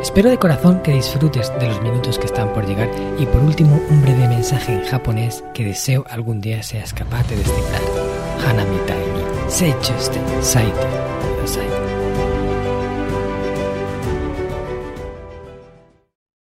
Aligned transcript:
Espero 0.00 0.30
de 0.30 0.38
corazón 0.38 0.80
que 0.82 0.92
disfrutes 0.92 1.52
de 1.58 1.66
los 1.66 1.82
minutos 1.82 2.20
que 2.20 2.26
están 2.26 2.52
por 2.52 2.64
llegar 2.64 2.88
y 3.18 3.26
por 3.26 3.42
último 3.42 3.82
un 3.90 4.00
breve 4.00 4.28
mensaje 4.28 4.72
en 4.72 4.84
japonés 4.84 5.42
que 5.52 5.64
deseo 5.64 6.04
algún 6.08 6.40
día 6.40 6.62
seas 6.62 6.94
capaz 6.94 7.28
de 7.28 7.36
descifrar. 7.36 7.82
Hanami 8.46 8.76
ni 8.76 9.50
seichuste 9.50 10.20
saite. 10.40 10.86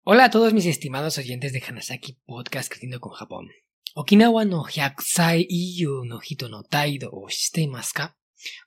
Hola 0.03 0.25
a 0.25 0.29
todos 0.31 0.51
mis 0.53 0.65
estimados 0.65 1.19
oyentes 1.19 1.53
de 1.53 1.61
Hanasaki 1.65 2.19
Podcast 2.25 2.69
Creciendo 2.69 2.99
con 2.99 3.11
Japón. 3.11 3.49
Okinawa 3.93 4.45
no 4.45 4.63
hyakusai 4.65 5.45
iyo 5.47 6.03
no 6.03 6.19
hito 6.27 6.49
no 6.49 6.63
taido 6.63 7.11
o 7.13 7.29
shite 7.29 7.69
ka? 7.93 8.17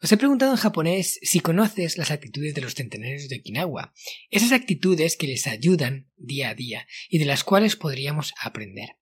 Os 0.03 0.13
he 0.13 0.17
preguntado 0.17 0.53
en 0.53 0.59
japonés 0.59 1.19
si 1.23 1.41
conoces 1.41 1.99
las 1.99 2.11
actitudes 2.11 2.55
de 2.55 2.61
los 2.61 2.75
centenarios 2.75 3.29
de 3.29 3.39
Okinawa, 3.39 3.93
esas 4.31 4.53
actitudes 4.53 5.17
que 5.17 5.27
les 5.27 5.47
ayudan 5.47 6.11
día 6.17 6.51
a 6.51 6.55
día 6.55 6.87
y 7.09 7.19
de 7.19 7.25
las 7.25 7.45
cuales 7.45 7.77
podríamos 7.77 8.33
aprender. 8.41 8.97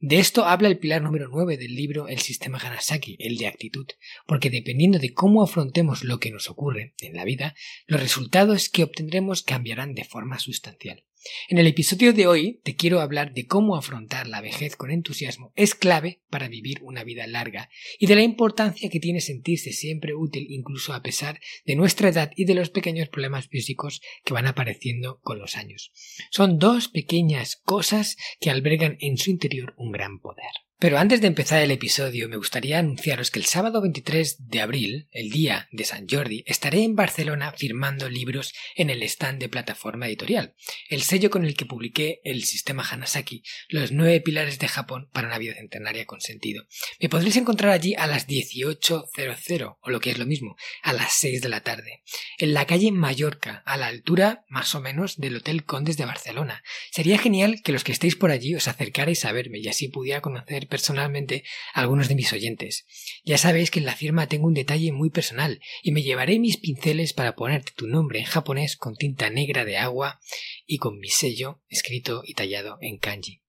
De 0.00 0.18
esto 0.18 0.44
habla 0.44 0.68
el 0.68 0.78
pilar 0.78 1.02
número 1.02 1.28
9 1.30 1.56
del 1.56 1.74
libro 1.74 2.08
El 2.08 2.18
sistema 2.20 2.58
Hanasaki, 2.58 3.16
el 3.18 3.36
de 3.38 3.46
actitud, 3.46 3.86
porque 4.26 4.50
dependiendo 4.50 4.98
de 4.98 5.14
cómo 5.14 5.42
afrontemos 5.42 6.04
lo 6.04 6.20
que 6.20 6.30
nos 6.30 6.50
ocurre 6.50 6.94
en 7.00 7.14
la 7.14 7.24
vida, 7.24 7.54
los 7.86 8.00
resultados 8.00 8.68
que 8.68 8.82
obtendremos 8.82 9.42
cambiarán 9.42 9.94
de 9.94 10.04
forma 10.04 10.38
sustancial. 10.38 11.04
En 11.48 11.58
el 11.58 11.66
episodio 11.66 12.12
de 12.12 12.26
hoy 12.26 12.60
te 12.62 12.76
quiero 12.76 13.00
hablar 13.00 13.32
de 13.32 13.46
cómo 13.46 13.76
afrontar 13.76 14.26
la 14.26 14.40
vejez 14.40 14.76
con 14.76 14.90
entusiasmo 14.90 15.52
es 15.56 15.74
clave 15.74 16.20
para 16.30 16.48
vivir 16.48 16.78
una 16.82 17.04
vida 17.04 17.26
larga 17.26 17.70
y 17.98 18.06
de 18.06 18.14
la 18.14 18.22
importancia 18.22 18.88
que 18.90 19.00
tiene 19.00 19.20
sentirse 19.20 19.72
siempre 19.72 20.14
útil 20.14 20.46
incluso 20.50 20.92
a 20.92 21.02
pesar 21.02 21.40
de 21.64 21.76
nuestra 21.76 22.08
edad 22.08 22.30
y 22.36 22.44
de 22.44 22.54
los 22.54 22.70
pequeños 22.70 23.08
problemas 23.08 23.48
físicos 23.48 24.02
que 24.24 24.34
van 24.34 24.46
apareciendo 24.46 25.20
con 25.20 25.38
los 25.38 25.56
años. 25.56 25.92
Son 26.30 26.58
dos 26.58 26.88
pequeñas 26.88 27.56
cosas 27.56 28.16
que 28.40 28.50
albergan 28.50 28.96
en 29.00 29.16
su 29.16 29.30
interior 29.30 29.74
un 29.76 29.92
gran 29.92 30.20
poder. 30.20 30.52
Pero 30.84 30.98
antes 30.98 31.22
de 31.22 31.28
empezar 31.28 31.62
el 31.62 31.70
episodio, 31.70 32.28
me 32.28 32.36
gustaría 32.36 32.78
anunciaros 32.78 33.30
que 33.30 33.38
el 33.38 33.46
sábado 33.46 33.80
23 33.80 34.50
de 34.50 34.60
abril, 34.60 35.08
el 35.12 35.30
día 35.30 35.66
de 35.72 35.86
San 35.86 36.06
Jordi, 36.06 36.44
estaré 36.46 36.82
en 36.82 36.94
Barcelona 36.94 37.52
firmando 37.52 38.10
libros 38.10 38.52
en 38.76 38.90
el 38.90 39.02
stand 39.04 39.40
de 39.40 39.48
Plataforma 39.48 40.08
Editorial, 40.08 40.54
el 40.90 41.00
sello 41.00 41.30
con 41.30 41.46
el 41.46 41.56
que 41.56 41.64
publiqué 41.64 42.20
el 42.22 42.44
sistema 42.44 42.86
Hanasaki, 42.86 43.42
los 43.68 43.92
nueve 43.92 44.20
pilares 44.20 44.58
de 44.58 44.68
Japón 44.68 45.08
para 45.10 45.28
una 45.28 45.38
vida 45.38 45.54
centenaria 45.54 46.04
con 46.04 46.20
sentido. 46.20 46.64
Me 47.00 47.08
podréis 47.08 47.38
encontrar 47.38 47.72
allí 47.72 47.94
a 47.94 48.06
las 48.06 48.28
18.00, 48.28 49.78
o 49.80 49.88
lo 49.88 50.00
que 50.00 50.10
es 50.10 50.18
lo 50.18 50.26
mismo, 50.26 50.54
a 50.82 50.92
las 50.92 51.14
6 51.14 51.40
de 51.40 51.48
la 51.48 51.62
tarde, 51.62 52.02
en 52.36 52.52
la 52.52 52.66
calle 52.66 52.92
Mallorca, 52.92 53.62
a 53.64 53.78
la 53.78 53.86
altura 53.86 54.44
más 54.50 54.74
o 54.74 54.82
menos 54.82 55.16
del 55.16 55.36
Hotel 55.36 55.64
Condes 55.64 55.96
de 55.96 56.04
Barcelona. 56.04 56.62
Sería 56.90 57.16
genial 57.16 57.62
que 57.64 57.72
los 57.72 57.84
que 57.84 57.92
estéis 57.92 58.16
por 58.16 58.30
allí 58.30 58.54
os 58.54 58.68
acercarais 58.68 59.24
a 59.24 59.32
verme 59.32 59.60
y 59.60 59.68
así 59.68 59.88
pudiera 59.88 60.20
conocer 60.20 60.68
personalmente 60.74 61.44
a 61.72 61.82
algunos 61.82 62.08
de 62.08 62.16
mis 62.16 62.32
oyentes. 62.32 62.84
Ya 63.22 63.38
sabéis 63.38 63.70
que 63.70 63.78
en 63.78 63.86
la 63.86 63.94
firma 63.94 64.26
tengo 64.26 64.48
un 64.48 64.54
detalle 64.54 64.90
muy 64.90 65.08
personal 65.08 65.60
y 65.84 65.92
me 65.92 66.02
llevaré 66.02 66.40
mis 66.40 66.56
pinceles 66.56 67.12
para 67.12 67.36
ponerte 67.36 67.70
tu 67.76 67.86
nombre 67.86 68.18
en 68.18 68.24
japonés 68.24 68.76
con 68.76 68.96
tinta 68.96 69.30
negra 69.30 69.64
de 69.64 69.78
agua 69.78 70.18
y 70.66 70.78
con 70.78 70.98
mi 70.98 71.10
sello 71.10 71.62
escrito 71.68 72.22
y 72.26 72.34
tallado 72.34 72.76
en 72.80 72.98
kanji. 72.98 73.40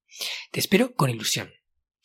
Te 0.52 0.59
espero 0.59 0.94
con 0.94 1.09
ilusión. 1.09 1.52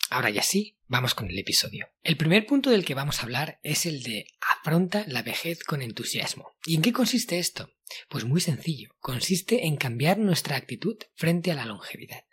Ahora 0.09 0.30
ya 0.30 0.42
sí, 0.42 0.78
vamos 0.86 1.14
con 1.14 1.28
el 1.28 1.38
episodio. 1.38 1.91
El 2.03 2.16
primer 2.16 2.47
punto 2.47 2.70
del 2.70 2.86
que 2.86 2.94
vamos 2.94 3.19
a 3.19 3.25
hablar 3.25 3.60
es 3.62 3.84
el 3.84 4.03
de 4.03 4.26
afronta 4.41 5.04
la 5.06 5.22
vejez 5.22 5.62
con 5.64 5.82
entusiasmo. 5.82 6.56
¿Y 6.64 6.76
en 6.76 6.82
qué 6.82 6.94
consiste 6.94 7.38
esto? 7.38 7.70
Pues 8.09 8.25
muy 8.25 8.41
sencillo, 8.41 8.97
consiste 9.00 9.66
en 9.66 9.76
cambiar 9.76 10.16
nuestra 10.16 10.56
actitud 10.56 10.97
frente 11.14 11.50
a 11.50 11.54
la 11.56 11.66
longevidad. 11.66 12.25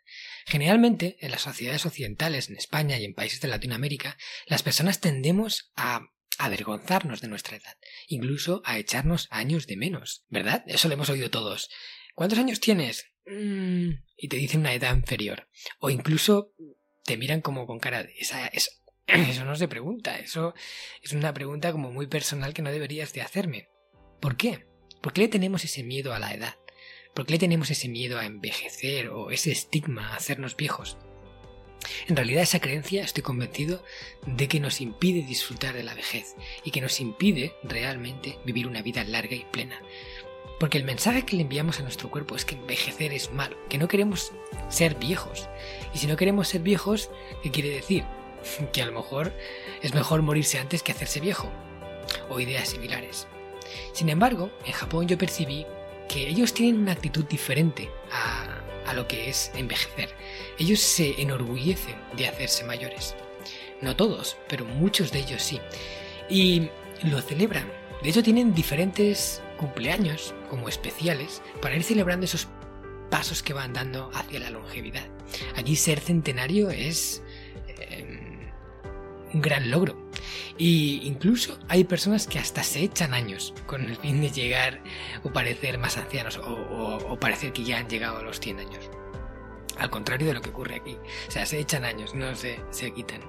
Generalmente, 0.45 1.17
en 1.19 1.31
las 1.31 1.41
sociedades 1.41 1.85
occidentales, 1.85 2.49
en 2.49 2.57
España 2.57 2.97
y 2.97 3.05
en 3.05 3.13
países 3.13 3.41
de 3.41 3.47
Latinoamérica, 3.47 4.17
las 4.45 4.63
personas 4.63 4.99
tendemos 4.99 5.71
a 5.75 6.01
avergonzarnos 6.37 7.21
de 7.21 7.27
nuestra 7.27 7.57
edad, 7.57 7.77
incluso 8.07 8.61
a 8.65 8.77
echarnos 8.77 9.27
años 9.31 9.67
de 9.67 9.77
menos, 9.77 10.23
¿verdad? 10.29 10.63
Eso 10.67 10.87
lo 10.87 10.93
hemos 10.93 11.09
oído 11.09 11.29
todos. 11.29 11.69
¿Cuántos 12.13 12.39
años 12.39 12.59
tienes? 12.59 13.05
Mm, 13.25 13.89
y 14.15 14.27
te 14.27 14.37
dicen 14.37 14.61
una 14.61 14.73
edad 14.73 14.95
inferior. 14.95 15.49
O 15.79 15.89
incluso 15.89 16.53
te 17.03 17.17
miran 17.17 17.41
como 17.41 17.65
con 17.67 17.79
cara 17.79 18.03
de... 18.03 18.13
Eso, 18.17 18.35
eso 19.07 19.45
no 19.45 19.55
se 19.55 19.67
pregunta, 19.67 20.17
eso 20.19 20.53
es 21.01 21.13
una 21.13 21.33
pregunta 21.33 21.71
como 21.71 21.91
muy 21.91 22.07
personal 22.07 22.53
que 22.53 22.61
no 22.61 22.71
deberías 22.71 23.13
de 23.13 23.21
hacerme. 23.21 23.69
¿Por 24.19 24.37
qué? 24.37 24.67
¿Por 25.01 25.13
qué 25.13 25.21
le 25.21 25.27
tenemos 25.27 25.63
ese 25.63 25.83
miedo 25.83 26.13
a 26.13 26.19
la 26.19 26.33
edad? 26.33 26.55
¿Por 27.17 27.25
qué 27.25 27.33
le 27.33 27.39
tenemos 27.39 27.71
ese 27.71 27.87
miedo 27.87 28.19
a 28.19 28.27
envejecer 28.27 29.09
o 29.09 29.31
ese 29.31 29.51
estigma 29.51 30.09
a 30.09 30.17
hacernos 30.17 30.55
viejos? 30.55 30.97
En 32.07 32.15
realidad 32.15 32.43
esa 32.43 32.59
creencia 32.59 33.03
estoy 33.03 33.23
convencido 33.23 33.83
de 34.27 34.47
que 34.47 34.59
nos 34.59 34.81
impide 34.81 35.23
disfrutar 35.23 35.73
de 35.73 35.81
la 35.81 35.95
vejez 35.95 36.35
y 36.63 36.69
que 36.69 36.79
nos 36.79 37.01
impide 37.01 37.55
realmente 37.63 38.37
vivir 38.45 38.67
una 38.67 38.83
vida 38.83 39.03
larga 39.03 39.35
y 39.35 39.45
plena. 39.45 39.81
Porque 40.59 40.77
el 40.77 40.83
mensaje 40.83 41.25
que 41.25 41.37
le 41.37 41.41
enviamos 41.41 41.79
a 41.79 41.81
nuestro 41.81 42.11
cuerpo 42.11 42.35
es 42.35 42.45
que 42.45 42.53
envejecer 42.53 43.11
es 43.11 43.31
malo, 43.31 43.57
que 43.67 43.79
no 43.79 43.87
queremos 43.87 44.31
ser 44.69 44.93
viejos. 44.93 45.49
Y 45.95 45.97
si 45.97 46.05
no 46.05 46.17
queremos 46.17 46.49
ser 46.49 46.61
viejos, 46.61 47.09
¿qué 47.41 47.49
quiere 47.49 47.69
decir? 47.69 48.03
Que 48.71 48.83
a 48.83 48.85
lo 48.85 48.93
mejor 48.93 49.33
es 49.81 49.95
mejor 49.95 50.21
morirse 50.21 50.59
antes 50.59 50.83
que 50.83 50.91
hacerse 50.91 51.19
viejo. 51.19 51.51
O 52.29 52.39
ideas 52.39 52.69
similares. 52.69 53.27
Sin 53.91 54.09
embargo, 54.09 54.51
en 54.67 54.73
Japón 54.73 55.07
yo 55.07 55.17
percibí 55.17 55.65
que 56.07 56.27
ellos 56.27 56.53
tienen 56.53 56.81
una 56.81 56.93
actitud 56.93 57.25
diferente 57.25 57.89
a, 58.11 58.53
lo 58.93 59.07
que 59.07 59.29
es 59.29 59.51
envejecer. 59.53 60.09
Ellos 60.57 60.79
se 60.79 61.21
enorgullecen 61.21 61.95
de 62.15 62.27
hacerse 62.27 62.63
mayores. 62.63 63.15
No 63.81 63.95
todos, 63.95 64.37
pero 64.47 64.65
muchos 64.65 65.11
de 65.11 65.19
ellos 65.19 65.43
sí. 65.43 65.59
Y 66.29 66.69
lo 67.03 67.21
celebran. 67.21 67.71
De 68.01 68.09
hecho, 68.09 68.23
tienen 68.23 68.53
diferentes 68.55 69.41
cumpleaños 69.57 70.33
como 70.49 70.69
especiales 70.69 71.41
para 71.61 71.75
ir 71.75 71.83
celebrando 71.83 72.25
esos 72.25 72.47
pasos 73.11 73.43
que 73.43 73.53
van 73.53 73.73
dando 73.73 74.09
hacia 74.13 74.39
la 74.39 74.49
longevidad. 74.49 75.05
Allí 75.55 75.75
ser 75.75 75.99
centenario 75.99 76.69
es 76.69 77.21
eh, 77.67 78.51
un 79.33 79.41
gran 79.41 79.69
logro. 79.69 80.06
Y 80.57 81.01
incluso 81.03 81.59
hay 81.67 81.83
personas 81.83 82.27
que 82.27 82.39
hasta 82.39 82.63
se 82.63 82.81
echan 82.81 83.13
años 83.13 83.53
con 83.65 83.83
el 83.83 83.95
fin 83.95 84.21
de 84.21 84.31
llegar 84.31 84.81
o 85.23 85.31
parecer 85.31 85.77
más 85.77 85.97
ancianos 85.97 86.39
o, 86.43 87.17
parecer 87.19 87.53
que 87.53 87.63
ya 87.63 87.79
han 87.79 87.89
llegado 87.89 88.17
a 88.17 88.23
los 88.23 88.39
100 88.39 88.59
años. 88.59 88.89
Al 89.77 89.89
contrario 89.89 90.27
de 90.27 90.33
lo 90.33 90.41
que 90.41 90.49
ocurre 90.49 90.75
aquí. 90.75 90.97
O 91.27 91.31
sea, 91.31 91.45
se 91.45 91.59
echan 91.59 91.85
años, 91.85 92.15
no 92.15 92.35
se, 92.35 92.59
se 92.71 92.91
quitan. 92.93 93.21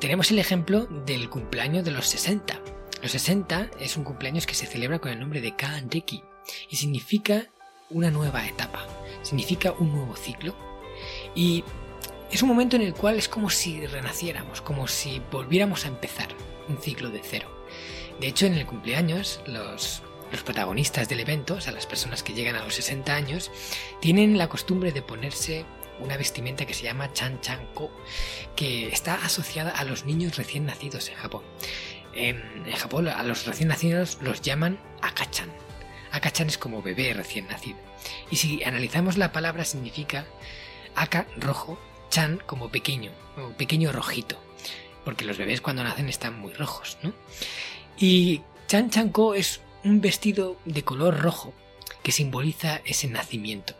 Tenemos 0.00 0.30
el 0.30 0.38
ejemplo 0.38 0.86
del 0.86 1.30
cumpleaños 1.30 1.84
de 1.84 1.92
los 1.92 2.06
60. 2.08 2.60
Los 3.02 3.12
60 3.12 3.70
es 3.80 3.96
un 3.96 4.04
cumpleaños 4.04 4.46
que 4.46 4.54
se 4.54 4.66
celebra 4.66 4.98
con 4.98 5.12
el 5.12 5.20
nombre 5.20 5.40
de 5.40 5.54
Kaandeki 5.54 6.22
y 6.68 6.76
significa 6.76 7.46
una 7.90 8.10
nueva 8.10 8.46
etapa, 8.46 8.86
significa 9.22 9.72
un 9.72 9.92
nuevo 9.92 10.16
ciclo. 10.16 10.56
Y 11.34 11.64
es 12.34 12.42
un 12.42 12.48
momento 12.48 12.74
en 12.74 12.82
el 12.82 12.94
cual 12.94 13.16
es 13.16 13.28
como 13.28 13.48
si 13.48 13.86
renaciéramos, 13.86 14.60
como 14.60 14.88
si 14.88 15.22
volviéramos 15.30 15.84
a 15.84 15.88
empezar 15.88 16.28
un 16.68 16.78
ciclo 16.78 17.10
de 17.10 17.20
cero. 17.22 17.48
De 18.18 18.26
hecho, 18.26 18.46
en 18.46 18.54
el 18.54 18.66
cumpleaños, 18.66 19.40
los, 19.46 20.02
protagonistas 20.44 21.08
del 21.08 21.20
evento, 21.20 21.54
o 21.54 21.60
sea, 21.60 21.72
las 21.72 21.86
personas 21.86 22.24
que 22.24 22.32
llegan 22.32 22.56
a 22.56 22.64
los 22.64 22.74
60 22.74 23.14
años, 23.14 23.52
tienen 24.00 24.36
la 24.36 24.48
costumbre 24.48 24.90
de 24.90 25.00
ponerse 25.00 25.64
una 26.00 26.16
vestimenta 26.16 26.66
que 26.66 26.74
se 26.74 26.82
llama 26.82 27.12
Chan 27.12 27.40
Chan 27.40 27.68
Ko, 27.72 27.92
que 28.56 28.88
está 28.88 29.14
asociada 29.14 29.70
a 29.70 29.84
los 29.84 30.04
niños 30.04 30.36
recién 30.36 30.66
nacidos 30.66 31.08
en 31.10 31.14
Japón. 31.14 31.44
En, 32.14 32.42
Japón 32.72 33.06
a 33.06 33.22
los 33.22 33.46
recién 33.46 33.68
nacidos 33.68 34.18
los 34.22 34.40
llaman 34.40 34.80
Akachan. 35.02 35.52
Akachan 36.10 36.48
es 36.48 36.58
como 36.58 36.82
bebé 36.82 37.14
recién 37.14 37.46
nacido. 37.46 37.78
Y 38.28 38.36
si 38.36 38.64
analizamos 38.64 39.18
la 39.18 39.30
palabra 39.30 39.64
significa 39.64 40.26
Aka 40.96 41.28
rojo 41.36 41.78
Chan 42.14 42.40
como 42.46 42.70
pequeño, 42.70 43.10
pequeño 43.58 43.90
rojito, 43.90 44.40
porque 45.04 45.24
los 45.24 45.36
bebés 45.36 45.60
cuando 45.60 45.82
nacen 45.82 46.08
están 46.08 46.38
muy 46.38 46.52
rojos, 46.52 46.96
¿no? 47.02 47.12
Y 47.98 48.42
Chan 48.68 48.88
Chanko 48.90 49.34
es 49.34 49.62
un 49.82 50.00
vestido 50.00 50.56
de 50.64 50.84
color 50.84 51.18
rojo 51.18 51.52
que 52.04 52.12
simboliza 52.12 52.80
ese 52.84 53.08
nacimiento, 53.08 53.74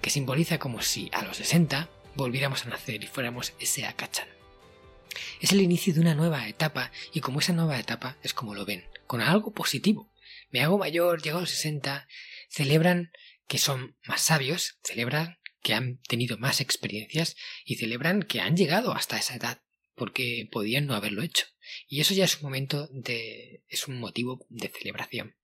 que 0.00 0.10
simboliza 0.10 0.60
como 0.60 0.82
si 0.82 1.10
a 1.12 1.22
los 1.22 1.38
60 1.38 1.88
volviéramos 2.14 2.64
a 2.64 2.68
nacer 2.68 3.02
y 3.02 3.08
fuéramos 3.08 3.54
ese 3.58 3.84
Akachan. 3.84 4.28
Es 5.40 5.50
el 5.50 5.60
inicio 5.60 5.92
de 5.92 5.98
una 5.98 6.14
nueva 6.14 6.46
etapa 6.46 6.92
y 7.12 7.20
como 7.20 7.40
esa 7.40 7.54
nueva 7.54 7.76
etapa 7.76 8.18
es 8.22 8.34
como 8.34 8.54
lo 8.54 8.64
ven, 8.64 8.84
con 9.08 9.20
algo 9.20 9.50
positivo. 9.50 10.08
Me 10.52 10.62
hago 10.62 10.78
mayor, 10.78 11.22
llego 11.22 11.38
a 11.38 11.40
los 11.40 11.50
60, 11.50 12.06
celebran 12.48 13.10
que 13.48 13.58
son 13.58 13.96
más 14.06 14.20
sabios, 14.20 14.78
celebran 14.84 15.39
que 15.62 15.74
han 15.74 15.98
tenido 16.08 16.38
más 16.38 16.60
experiencias 16.60 17.36
y 17.64 17.76
celebran 17.76 18.22
que 18.22 18.40
han 18.40 18.56
llegado 18.56 18.92
hasta 18.92 19.18
esa 19.18 19.36
edad 19.36 19.62
porque 19.94 20.48
podían 20.50 20.86
no 20.86 20.94
haberlo 20.94 21.22
hecho. 21.22 21.44
Y 21.86 22.00
eso 22.00 22.14
ya 22.14 22.24
es 22.24 22.36
un 22.36 22.44
momento 22.44 22.88
de 22.90 23.64
es 23.68 23.86
un 23.86 23.98
motivo 23.98 24.46
de 24.48 24.68
celebración. 24.68 25.36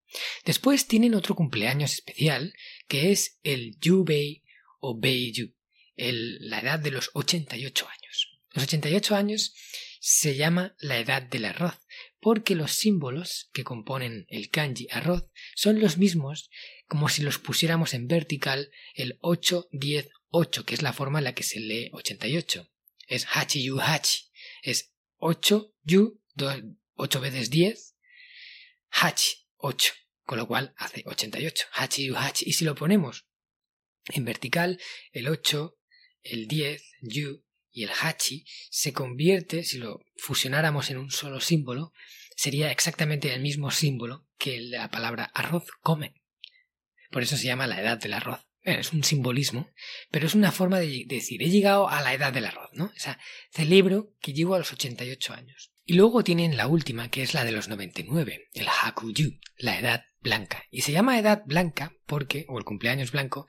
Después 0.45 0.87
tienen 0.87 1.15
otro 1.15 1.35
cumpleaños 1.35 1.93
especial 1.93 2.55
que 2.89 3.13
es 3.13 3.39
el 3.43 3.77
Yubei 3.81 4.45
o 4.81 4.99
Beiju, 4.99 5.53
el, 5.97 6.49
la 6.49 6.61
edad 6.61 6.79
de 6.79 6.91
los 6.91 7.11
88 7.13 7.87
años. 7.87 8.41
Los 8.55 8.65
88 8.65 9.15
años 9.15 9.55
se 10.09 10.37
llama 10.37 10.77
la 10.79 11.01
edad 11.01 11.21
del 11.21 11.47
arroz, 11.47 11.81
porque 12.21 12.55
los 12.55 12.71
símbolos 12.71 13.51
que 13.53 13.65
componen 13.65 14.25
el 14.29 14.51
kanji 14.51 14.87
arroz 14.93 15.29
son 15.57 15.81
los 15.81 15.99
mismos 15.99 16.49
como 16.87 17.09
si 17.09 17.23
los 17.23 17.41
pusiéramos 17.41 17.93
en 17.93 18.07
vertical 18.07 18.71
el 18.95 19.19
8, 19.21 19.67
10, 19.73 20.09
8, 20.29 20.65
que 20.65 20.75
es 20.75 20.83
la 20.83 20.93
forma 20.93 21.19
en 21.19 21.25
la 21.25 21.35
que 21.35 21.43
se 21.43 21.59
lee 21.59 21.91
88. 21.93 22.71
Es 23.09 23.27
hachi 23.33 23.65
yu 23.65 23.81
hachi. 23.81 24.31
Es 24.63 24.93
8 25.17 25.75
yu, 25.83 26.23
8 26.95 27.21
veces 27.21 27.51
10, 27.51 27.97
hachi, 28.91 29.49
8. 29.57 29.93
Con 30.23 30.39
lo 30.39 30.47
cual 30.47 30.73
hace 30.77 31.03
88. 31.05 31.67
Hachi 31.73 32.07
yu 32.07 32.15
hachi. 32.15 32.45
Y 32.49 32.53
si 32.53 32.65
lo 32.65 32.77
ponemos 32.77 33.27
en 34.05 34.25
vertical, 34.25 34.81
el 35.11 35.27
8, 35.27 35.77
el 36.23 36.47
10, 36.47 36.81
yu 37.01 37.46
y 37.77 37.85
el 37.85 37.91
hachi 37.91 38.47
se 38.71 38.95
convierte, 38.95 39.63
si 39.63 39.77
lo 39.77 40.01
fusionáramos 40.17 40.89
en 40.89 40.97
un 40.97 41.11
solo 41.11 41.41
símbolo, 41.41 41.93
sería 42.35 42.73
exactamente 42.73 43.35
el 43.35 43.43
mismo 43.43 43.71
símbolo 43.71 44.27
que 44.39 44.59
la 44.63 44.91
palabra 44.91 45.31
arroz 45.35 45.67
come. 45.83 46.15
Por 47.11 47.23
eso 47.23 47.37
se 47.37 47.45
llama 47.45 47.67
la 47.67 47.79
edad 47.79 47.99
del 47.99 48.15
arroz. 48.15 48.41
es 48.63 48.95
un 48.95 49.05
simbolismo, 49.05 49.69
pero 50.11 50.27
es 50.27 50.35
una 50.35 50.53
forma 50.53 50.81
de 50.81 51.05
decir, 51.07 51.43
he 51.43 51.51
llegado 51.51 51.91
a 51.91 52.01
la 52.01 52.15
edad 52.15 52.33
del 52.33 52.47
arroz, 52.47 52.71
¿no? 52.73 52.87
O 52.87 52.99
sea, 52.99 53.21
celebro 53.53 54.15
que 54.23 54.33
llego 54.33 54.55
a 54.55 54.59
los 54.59 54.73
88 54.73 55.35
años. 55.35 55.71
Y 55.85 55.93
luego 55.93 56.25
tienen 56.25 56.57
la 56.57 56.69
última, 56.69 57.11
que 57.11 57.23
es 57.23 57.35
la 57.35 57.45
de 57.45 57.53
los 57.53 57.69
99, 57.69 58.49
el 58.55 58.69
Hakuyu, 58.69 59.39
la 59.59 59.79
edad 59.79 60.07
blanca. 60.21 60.65
Y 60.71 60.81
se 60.81 60.93
llama 60.93 61.19
edad 61.19 61.43
blanca 61.45 61.93
porque, 62.07 62.47
o 62.49 62.57
el 62.57 62.65
cumpleaños 62.65 63.13
blanco, 63.13 63.47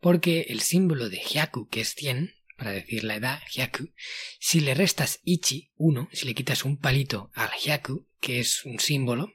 porque 0.00 0.46
el 0.48 0.62
símbolo 0.62 1.10
de 1.10 1.18
Hyaku, 1.18 1.68
que 1.68 1.82
es 1.82 1.94
100, 1.94 2.39
para 2.60 2.72
decir 2.72 3.04
la 3.04 3.16
edad, 3.16 3.40
Hyaku, 3.50 3.90
si 4.38 4.60
le 4.60 4.74
restas 4.74 5.20
Ichi, 5.24 5.72
1, 5.76 6.10
si 6.12 6.26
le 6.26 6.34
quitas 6.34 6.66
un 6.66 6.76
palito 6.76 7.30
al 7.34 7.48
Hyaku, 7.52 8.06
que 8.20 8.38
es 8.38 8.66
un 8.66 8.78
símbolo, 8.78 9.32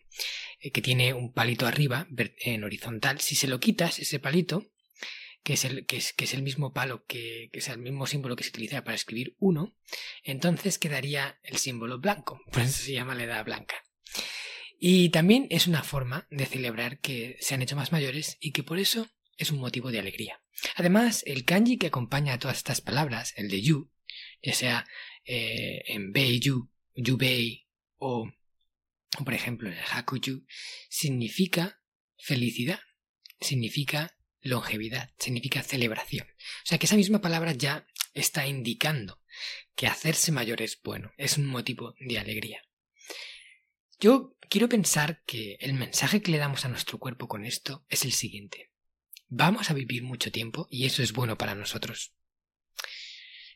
eh, 0.59 0.69
que 0.69 0.83
tiene 0.83 1.15
un 1.15 1.33
palito 1.33 1.65
arriba, 1.65 2.07
en 2.37 2.63
horizontal, 2.63 3.19
si 3.21 3.33
se 3.33 3.47
lo 3.47 3.59
quitas, 3.59 3.97
ese 3.97 4.19
palito, 4.19 4.67
que 5.41 5.53
es 5.53 5.65
el, 5.65 5.87
que 5.87 5.97
es, 5.97 6.33
el 6.35 6.43
mismo 6.43 6.71
palo, 6.71 7.03
que, 7.07 7.49
que, 7.51 7.57
es 7.57 7.67
el 7.69 7.79
mismo 7.79 8.05
símbolo 8.05 8.35
que 8.35 8.43
se 8.43 8.51
utiliza 8.51 8.83
para 8.83 8.93
escribir 8.93 9.35
1, 9.39 9.75
entonces 10.21 10.77
quedaría 10.77 11.39
el 11.41 11.57
símbolo 11.57 11.99
blanco, 11.99 12.39
por 12.51 12.61
eso 12.61 12.83
se 12.83 12.93
llama 12.93 13.15
la 13.15 13.23
edad 13.23 13.43
blanca. 13.43 13.75
Y 14.79 15.09
también 15.09 15.47
es 15.49 15.65
una 15.65 15.81
forma 15.81 16.27
de 16.29 16.45
celebrar 16.45 16.99
que 16.99 17.37
se 17.39 17.55
han 17.55 17.63
hecho 17.63 17.75
más 17.75 17.91
mayores 17.91 18.37
y 18.39 18.51
que 18.51 18.61
por 18.61 18.77
eso 18.77 19.07
es 19.37 19.51
un 19.51 19.59
motivo 19.59 19.91
de 19.91 19.99
alegría. 19.99 20.41
Además, 20.75 21.23
el 21.25 21.45
kanji 21.45 21.77
que 21.77 21.87
acompaña 21.87 22.33
a 22.33 22.39
todas 22.39 22.57
estas 22.57 22.81
palabras, 22.81 23.33
el 23.37 23.49
de 23.49 23.61
yu, 23.61 23.91
ya 24.41 24.53
sea 24.53 24.87
eh, 25.25 25.83
en 25.87 26.11
bei 26.13 26.39
yu, 26.39 26.69
yu 26.95 27.17
bei 27.17 27.67
o, 27.97 28.31
por 29.23 29.33
ejemplo 29.33 29.69
en 29.69 29.77
el 29.77 29.83
hakuyu, 29.83 30.45
significa 30.89 31.81
felicidad, 32.17 32.79
significa 33.39 34.17
longevidad, 34.41 35.13
significa 35.17 35.63
celebración. 35.63 36.27
O 36.27 36.65
sea 36.65 36.77
que 36.77 36.85
esa 36.85 36.95
misma 36.95 37.21
palabra 37.21 37.51
ya 37.53 37.87
está 38.13 38.47
indicando 38.47 39.21
que 39.75 39.87
hacerse 39.87 40.31
mayor 40.31 40.61
es 40.61 40.81
bueno, 40.81 41.11
es 41.17 41.37
un 41.37 41.47
motivo 41.47 41.95
de 41.99 42.19
alegría. 42.19 42.61
Yo 43.99 44.37
quiero 44.49 44.69
pensar 44.69 45.23
que 45.25 45.57
el 45.59 45.73
mensaje 45.73 46.21
que 46.21 46.31
le 46.31 46.37
damos 46.37 46.65
a 46.65 46.69
nuestro 46.69 46.99
cuerpo 46.99 47.27
con 47.27 47.45
esto 47.45 47.85
es 47.89 48.05
el 48.05 48.11
siguiente. 48.11 48.71
Vamos 49.27 49.69
a 49.69 49.73
vivir 49.73 50.03
mucho 50.03 50.31
tiempo 50.31 50.67
y 50.69 50.85
eso 50.85 51.01
es 51.01 51.13
bueno 51.13 51.37
para 51.37 51.55
nosotros. 51.55 52.13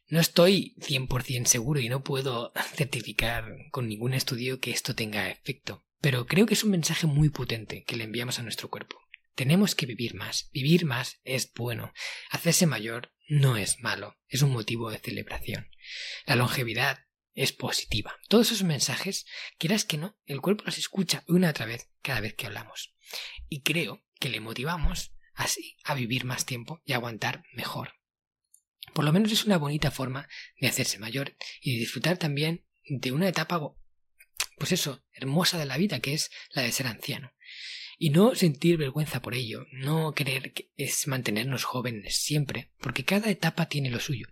No 0.07 0.19
estoy 0.19 0.75
100% 0.79 1.45
seguro 1.45 1.79
y 1.79 1.89
no 1.89 2.03
puedo 2.03 2.51
certificar 2.75 3.45
con 3.71 3.87
ningún 3.87 4.13
estudio 4.13 4.59
que 4.59 4.71
esto 4.71 4.95
tenga 4.95 5.29
efecto, 5.29 5.85
pero 6.01 6.25
creo 6.25 6.47
que 6.47 6.55
es 6.55 6.63
un 6.63 6.71
mensaje 6.71 7.05
muy 7.05 7.29
potente 7.29 7.83
que 7.83 7.95
le 7.95 8.05
enviamos 8.05 8.39
a 8.39 8.43
nuestro 8.43 8.69
cuerpo. 8.69 8.97
Tenemos 9.35 9.75
que 9.75 9.85
vivir 9.85 10.15
más. 10.15 10.49
Vivir 10.51 10.85
más 10.85 11.19
es 11.23 11.53
bueno. 11.53 11.93
Hacerse 12.29 12.65
mayor 12.65 13.13
no 13.29 13.55
es 13.55 13.79
malo. 13.79 14.17
Es 14.27 14.41
un 14.41 14.51
motivo 14.51 14.91
de 14.91 14.97
celebración. 14.97 15.69
La 16.25 16.35
longevidad 16.35 17.05
es 17.35 17.53
positiva. 17.53 18.17
Todos 18.27 18.47
esos 18.47 18.63
mensajes, 18.63 19.25
quieras 19.57 19.85
que 19.85 19.97
no, 19.97 20.17
el 20.25 20.41
cuerpo 20.41 20.65
los 20.65 20.77
escucha 20.77 21.23
una 21.27 21.51
otra 21.51 21.67
vez 21.67 21.89
cada 22.01 22.19
vez 22.19 22.33
que 22.33 22.47
hablamos. 22.47 22.95
Y 23.47 23.61
creo 23.61 24.03
que 24.19 24.27
le 24.27 24.41
motivamos 24.41 25.13
así 25.39 25.77
a 25.83 25.95
vivir 25.95 26.25
más 26.25 26.45
tiempo 26.45 26.81
y 26.85 26.93
aguantar 26.93 27.43
mejor. 27.53 27.93
Por 28.93 29.05
lo 29.05 29.13
menos 29.13 29.31
es 29.31 29.45
una 29.45 29.57
bonita 29.57 29.89
forma 29.89 30.27
de 30.59 30.67
hacerse 30.67 30.99
mayor 30.99 31.35
y 31.61 31.73
de 31.73 31.79
disfrutar 31.79 32.17
también 32.17 32.65
de 32.85 33.11
una 33.11 33.27
etapa, 33.27 33.59
pues 34.57 34.71
eso, 34.71 35.03
hermosa 35.13 35.57
de 35.57 35.65
la 35.65 35.77
vida 35.77 35.99
que 35.99 36.13
es 36.13 36.29
la 36.51 36.61
de 36.61 36.71
ser 36.71 36.87
anciano. 36.87 37.31
Y 37.97 38.09
no 38.09 38.35
sentir 38.35 38.77
vergüenza 38.77 39.21
por 39.21 39.33
ello, 39.33 39.65
no 39.71 40.13
querer 40.13 40.53
que 40.53 40.71
es 40.77 41.07
mantenernos 41.07 41.63
jóvenes 41.63 42.17
siempre, 42.17 42.71
porque 42.79 43.05
cada 43.05 43.29
etapa 43.29 43.67
tiene 43.67 43.89
lo 43.89 43.99
suyo. 43.99 44.27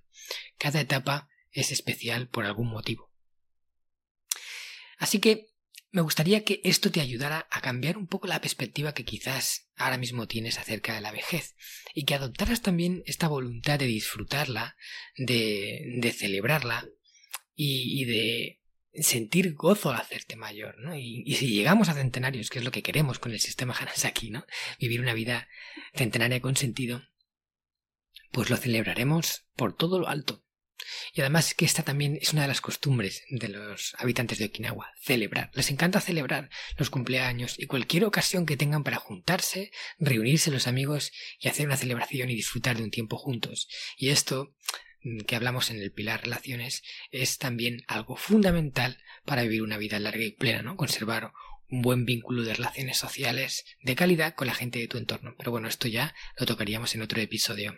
Cada 0.58 0.82
etapa 0.82 1.30
es 1.52 1.72
especial 1.72 2.28
por 2.28 2.46
algún 2.46 2.70
motivo. 2.70 3.12
Así 4.98 5.20
que 5.20 5.48
me 5.92 6.02
gustaría 6.02 6.44
que 6.44 6.62
esto 6.64 6.92
te 6.92 7.02
ayudara 7.02 7.48
a 7.52 7.62
cambiar 7.62 7.98
un 7.98 8.08
poco 8.08 8.28
la 8.28 8.42
perspectiva 8.42 8.94
que 8.94 9.06
quizás 9.06 9.67
ahora 9.78 9.98
mismo 9.98 10.28
tienes 10.28 10.58
acerca 10.58 10.96
de 10.96 11.02
la 11.02 11.12
vejez 11.12 11.56
y 11.94 12.04
que 12.04 12.16
adoptaras 12.16 12.62
también 12.62 13.04
esta 13.06 13.28
voluntad 13.28 13.80
de 13.80 13.86
disfrutarla, 13.86 14.76
de, 15.16 15.96
de 16.00 16.12
celebrarla 16.12 16.88
y, 17.56 18.06
de 18.06 18.62
sentir 18.94 19.54
gozo 19.54 19.92
al 19.92 20.02
hacerte 20.02 20.36
mayor, 20.36 20.80
¿no? 20.80 20.96
Y, 20.96 21.24
y, 21.26 21.36
si 21.36 21.48
llegamos 21.48 21.90
a 21.90 21.94
centenarios, 21.94 22.50
que 22.50 22.60
es 22.60 22.66
lo 22.66 22.72
que 22.72 22.82
queremos 22.82 23.20
con 23.20 23.32
el 23.32 23.40
sistema 23.40 23.76
Hanasaki, 23.76 24.32
¿no? 24.32 24.46
Vivir 24.80 25.02
una 25.02 25.14
vida 25.14 25.48
centenaria 25.94 26.42
con 26.42 26.56
sentido, 26.56 27.04
pues 28.32 28.50
lo 28.50 28.58
celebraremos 28.58 29.46
por 29.56 29.76
todo 29.76 30.00
lo 30.00 30.08
alto, 30.08 30.44
y 31.14 31.22
además 31.22 31.54
que 31.54 31.66
esta 31.66 31.84
también 31.84 32.18
es 32.22 32.34
una 32.34 32.44
de 32.44 32.48
las 32.48 32.62
costumbres 32.62 33.24
de 33.30 33.50
los 33.50 33.96
habitantes 33.98 34.38
de 34.38 34.46
Okinawa, 34.46 34.92
celebrar. 35.00 35.52
Les 35.54 35.72
encanta 35.72 36.02
celebrar 36.02 36.50
los 36.78 36.90
cumpleaños 36.90 37.56
y 37.58 37.66
cualquier 37.66 38.06
ocasión 38.06 38.46
que 38.46 38.58
tengan 38.58 38.84
para 38.84 38.98
juntarse, 38.98 39.72
reunirse 40.00 40.52
los 40.52 40.68
amigos 40.68 41.12
y 41.40 41.48
hacer 41.48 41.66
una 41.66 41.78
celebración 41.78 42.30
y 42.30 42.36
disfrutar 42.36 42.78
de 42.78 42.84
un 42.84 42.92
tiempo 42.92 43.18
juntos. 43.18 43.68
Y 43.98 44.10
esto 44.10 44.56
mm, 45.04 45.22
que 45.22 45.36
hablamos 45.36 45.70
en 45.70 45.80
el 45.80 45.92
pilar 45.92 46.24
relaciones 46.24 46.84
es 47.12 47.38
también 47.38 47.84
algo 47.88 48.16
fundamental 48.16 49.02
para 49.26 49.44
vivir 49.44 49.64
una 49.64 49.78
vida 49.78 50.00
larga 50.00 50.24
y 50.24 50.32
plena, 50.32 50.62
¿no? 50.62 50.78
Conservar 50.78 51.32
un 51.70 51.82
buen 51.82 52.06
vínculo 52.06 52.44
de 52.44 52.54
relaciones 52.54 52.98
sociales 52.98 53.66
de 53.82 53.96
calidad 53.96 54.36
con 54.36 54.48
la 54.48 54.54
gente 54.54 54.80
de 54.80 54.88
tu 54.88 54.98
entorno. 54.98 55.36
Pero 55.38 55.52
bueno, 55.52 55.68
esto 55.68 55.88
ya 55.88 56.16
lo 56.38 56.46
tocaríamos 56.46 56.96
en 56.96 57.02
otro 57.02 57.20
episodio. 57.20 57.78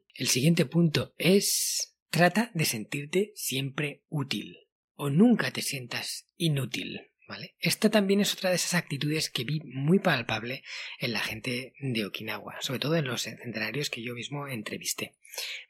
El 0.21 0.27
siguiente 0.27 0.67
punto 0.67 1.15
es 1.17 1.97
trata 2.11 2.51
de 2.53 2.65
sentirte 2.65 3.31
siempre 3.33 4.03
útil 4.07 4.59
o 4.93 5.09
nunca 5.09 5.49
te 5.49 5.63
sientas 5.63 6.27
inútil. 6.37 7.09
¿Vale? 7.27 7.55
Esta 7.57 7.89
también 7.89 8.21
es 8.21 8.31
otra 8.33 8.51
de 8.51 8.57
esas 8.57 8.75
actitudes 8.75 9.31
que 9.31 9.45
vi 9.45 9.61
muy 9.61 9.97
palpable 9.97 10.63
en 10.99 11.13
la 11.13 11.21
gente 11.21 11.73
de 11.79 12.05
Okinawa, 12.05 12.61
sobre 12.61 12.77
todo 12.77 12.97
en 12.97 13.05
los 13.05 13.23
centenarios 13.23 13.89
que 13.89 14.03
yo 14.03 14.13
mismo 14.13 14.47
entrevisté. 14.47 15.15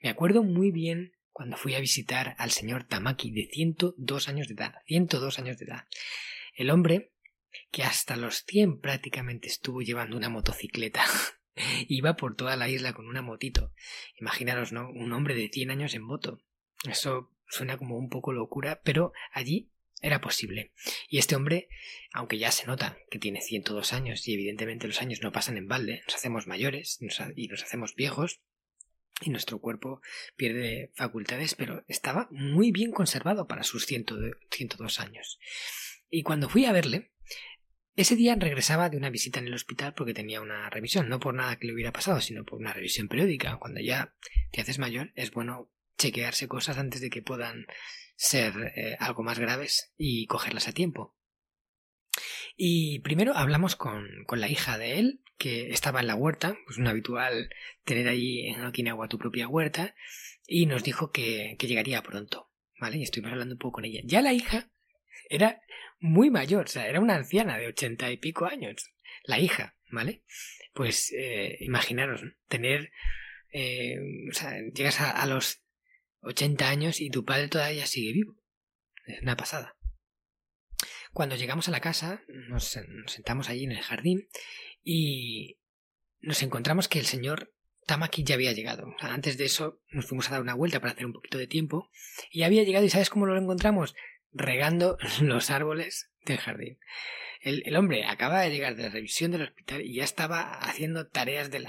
Me 0.01 0.09
acuerdo 0.09 0.43
muy 0.43 0.71
bien 0.71 1.13
cuando 1.31 1.55
fui 1.55 1.73
a 1.75 1.79
visitar 1.79 2.35
al 2.37 2.51
señor 2.51 2.83
Tamaki 2.83 3.31
de 3.31 3.47
102 3.53 4.27
años 4.27 4.49
de 4.49 4.55
edad, 4.55 4.73
102 4.85 5.39
años 5.39 5.59
de 5.59 5.65
edad. 5.65 5.87
El 6.55 6.71
hombre 6.71 7.13
que 7.71 7.83
hasta 7.83 8.17
los 8.17 8.43
100 8.45 8.81
prácticamente 8.81 9.47
estuvo 9.47 9.81
llevando 9.81 10.17
una 10.17 10.27
motocicleta. 10.27 11.05
Iba 11.87 12.15
por 12.15 12.35
toda 12.35 12.55
la 12.55 12.69
isla 12.69 12.93
con 12.93 13.07
una 13.07 13.21
motito. 13.21 13.73
Imaginaros, 14.19 14.71
¿no? 14.71 14.89
Un 14.89 15.13
hombre 15.13 15.35
de 15.35 15.49
100 15.49 15.71
años 15.71 15.93
en 15.93 16.03
moto. 16.03 16.41
Eso 16.89 17.31
suena 17.47 17.77
como 17.77 17.97
un 17.97 18.09
poco 18.09 18.33
locura, 18.33 18.81
pero 18.83 19.13
allí 19.31 19.71
era 20.01 20.21
posible. 20.21 20.71
Y 21.09 21.19
este 21.19 21.35
hombre, 21.35 21.69
aunque 22.11 22.39
ya 22.39 22.51
se 22.51 22.65
nota 22.65 22.97
que 23.09 23.19
tiene 23.19 23.41
102 23.41 23.93
años 23.93 24.27
y 24.27 24.33
evidentemente 24.33 24.87
los 24.87 25.01
años 25.01 25.21
no 25.21 25.31
pasan 25.31 25.57
en 25.57 25.67
balde, 25.67 26.01
nos 26.05 26.15
hacemos 26.15 26.47
mayores 26.47 26.99
y 27.35 27.47
nos 27.47 27.63
hacemos 27.63 27.95
viejos 27.95 28.41
y 29.21 29.29
nuestro 29.29 29.59
cuerpo 29.59 30.01
pierde 30.35 30.91
facultades, 30.95 31.53
pero 31.53 31.85
estaba 31.87 32.27
muy 32.31 32.71
bien 32.71 32.91
conservado 32.91 33.47
para 33.47 33.63
sus 33.63 33.85
102 33.85 34.99
años. 34.99 35.39
Y 36.09 36.23
cuando 36.23 36.49
fui 36.49 36.65
a 36.65 36.71
verle, 36.71 37.11
ese 37.95 38.15
día 38.15 38.35
regresaba 38.35 38.89
de 38.89 38.97
una 38.97 39.09
visita 39.09 39.39
en 39.39 39.47
el 39.47 39.53
hospital 39.53 39.93
porque 39.93 40.13
tenía 40.13 40.41
una 40.41 40.69
revisión, 40.69 41.09
no 41.09 41.19
por 41.19 41.33
nada 41.33 41.57
que 41.57 41.67
le 41.67 41.73
hubiera 41.73 41.91
pasado, 41.91 42.21
sino 42.21 42.45
por 42.45 42.59
una 42.59 42.73
revisión 42.73 43.07
periódica. 43.07 43.57
Cuando 43.57 43.81
ya 43.81 44.13
te 44.51 44.61
haces 44.61 44.79
mayor, 44.79 45.11
es 45.15 45.31
bueno 45.31 45.69
chequearse 45.97 46.47
cosas 46.47 46.77
antes 46.77 47.01
de 47.01 47.09
que 47.09 47.21
puedan 47.21 47.65
ser 48.15 48.73
eh, 48.75 48.95
algo 48.99 49.23
más 49.23 49.39
graves 49.39 49.93
y 49.97 50.25
cogerlas 50.27 50.67
a 50.67 50.73
tiempo. 50.73 51.15
Y 52.55 52.99
primero 52.99 53.35
hablamos 53.35 53.75
con, 53.75 54.07
con, 54.25 54.39
la 54.39 54.49
hija 54.49 54.77
de 54.77 54.99
él, 54.99 55.21
que 55.37 55.71
estaba 55.71 56.01
en 56.01 56.07
la 56.07 56.15
huerta, 56.15 56.57
pues 56.65 56.77
un 56.77 56.87
habitual 56.87 57.49
tener 57.83 58.07
allí 58.07 58.47
en 58.47 58.63
Okinawa 58.63 59.07
tu 59.07 59.17
propia 59.17 59.47
huerta, 59.47 59.95
y 60.45 60.65
nos 60.65 60.83
dijo 60.83 61.11
que, 61.11 61.55
que 61.57 61.67
llegaría 61.67 62.03
pronto, 62.03 62.51
¿vale? 62.79 62.97
Y 62.97 63.03
estuvimos 63.03 63.31
hablando 63.31 63.55
un 63.55 63.59
poco 63.59 63.73
con 63.73 63.85
ella. 63.85 64.01
Ya 64.03 64.21
la 64.21 64.33
hija 64.33 64.69
era 65.29 65.61
muy 66.01 66.31
mayor, 66.31 66.65
o 66.65 66.67
sea, 66.67 66.87
era 66.87 66.99
una 66.99 67.15
anciana 67.15 67.57
de 67.57 67.67
ochenta 67.67 68.11
y 68.11 68.17
pico 68.17 68.45
años, 68.45 68.91
la 69.23 69.39
hija, 69.39 69.77
¿vale? 69.91 70.23
Pues 70.73 71.13
eh, 71.15 71.57
imaginaros, 71.61 72.23
tener, 72.47 72.91
eh, 73.53 73.99
o 74.29 74.33
sea, 74.33 74.57
llegas 74.73 74.99
a, 74.99 75.25
los 75.27 75.61
80 76.21 76.67
años 76.67 76.99
y 77.01 77.09
tu 77.11 77.23
padre 77.23 77.47
todavía 77.47 77.85
sigue 77.85 78.13
vivo. 78.13 78.35
Es 79.05 79.21
una 79.21 79.37
pasada. 79.37 79.77
Cuando 81.13 81.35
llegamos 81.35 81.67
a 81.67 81.71
la 81.71 81.81
casa, 81.81 82.23
nos, 82.27 82.79
sentamos 83.07 83.49
allí 83.49 83.65
en 83.65 83.71
el 83.71 83.81
jardín 83.81 84.27
y 84.83 85.59
nos 86.19 86.41
encontramos 86.41 86.87
que 86.87 86.99
el 86.99 87.05
señor 87.05 87.53
Tamaki 87.85 88.23
ya 88.23 88.35
había 88.35 88.53
llegado. 88.53 88.95
antes 89.01 89.37
de 89.37 89.45
eso 89.45 89.81
nos 89.89 90.07
fuimos 90.07 90.29
a 90.29 90.31
dar 90.31 90.41
una 90.41 90.53
vuelta 90.55 90.79
para 90.79 90.93
hacer 90.93 91.05
un 91.05 91.13
poquito 91.13 91.37
de 91.37 91.47
tiempo 91.47 91.89
y 92.31 92.43
había 92.43 92.63
llegado 92.63 92.85
y 92.85 92.89
¿sabes 92.89 93.09
cómo 93.09 93.25
lo 93.25 93.37
encontramos? 93.37 93.93
Regando 94.31 94.97
los 95.21 95.49
árboles 95.49 96.09
del 96.25 96.37
jardín. 96.37 96.79
El, 97.41 97.75
hombre 97.75 98.05
acaba 98.05 98.41
de 98.41 98.51
llegar 98.51 98.75
de 98.75 98.83
la 98.83 98.89
revisión 98.89 99.31
del 99.31 99.41
hospital 99.41 99.81
y 99.81 99.95
ya 99.95 100.03
estaba 100.03 100.59
haciendo 100.59 101.07
tareas 101.07 101.49
del, 101.49 101.65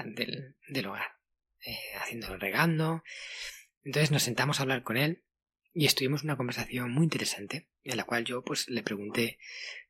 del, 0.68 0.86
hogar. 0.86 1.16
Eh, 1.64 1.78
haciendo 2.00 2.36
regando, 2.36 3.02
entonces 3.84 4.10
nos 4.10 4.24
sentamos 4.24 4.58
a 4.58 4.64
hablar 4.64 4.82
con 4.82 4.96
él 4.96 5.22
y 5.72 5.86
estuvimos 5.86 6.24
una 6.24 6.36
conversación 6.36 6.90
muy 6.90 7.04
interesante 7.04 7.68
en 7.84 7.96
la 7.96 8.04
cual 8.04 8.24
yo 8.24 8.42
pues 8.42 8.68
le 8.68 8.82
pregunté 8.82 9.38